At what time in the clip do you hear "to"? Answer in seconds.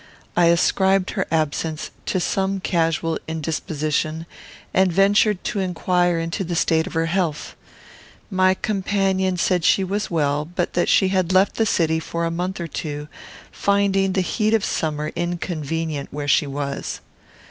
2.07-2.19, 5.43-5.59